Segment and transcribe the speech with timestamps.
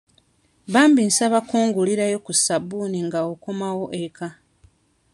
[0.73, 4.29] Bambi nsaba kungulirayo ku sabbuuni nga okomawo eka.